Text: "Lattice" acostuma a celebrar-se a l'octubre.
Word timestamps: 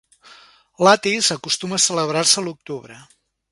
"Lattice" 0.87 1.35
acostuma 1.35 1.79
a 1.79 1.83
celebrar-se 1.85 2.39
a 2.41 2.45
l'octubre. 2.49 3.01